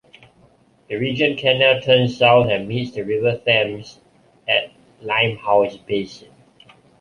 [0.87, 3.99] The Regent canal turns south, and meets the River Thames
[4.47, 6.29] at Limehouse Basin.